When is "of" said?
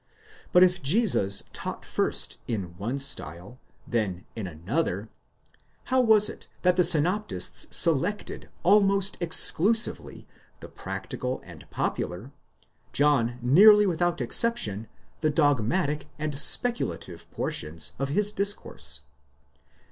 17.99-18.09